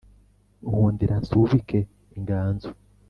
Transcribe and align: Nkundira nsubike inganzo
Nkundira 0.67 1.15
nsubike 1.21 1.79
inganzo 2.17 2.69